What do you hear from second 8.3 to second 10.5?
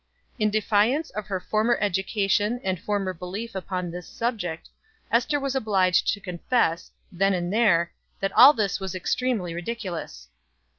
all this was extremely ridiculous.